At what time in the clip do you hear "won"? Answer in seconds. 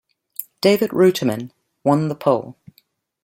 1.83-2.07